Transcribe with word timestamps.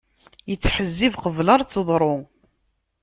Ittḥezzib 0.53 1.13
qebl 1.23 1.47
ad 1.53 1.65
teḍru. 1.69 2.15